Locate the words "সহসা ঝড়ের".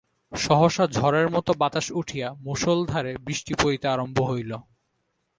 0.31-1.27